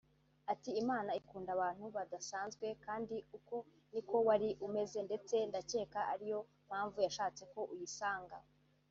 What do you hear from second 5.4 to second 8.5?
ndakeka ariyo mpamvu yashatse ko uyisanga”